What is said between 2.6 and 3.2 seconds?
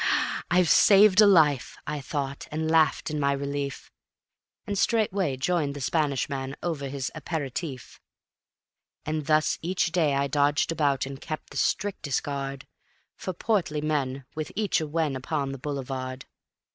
laughed in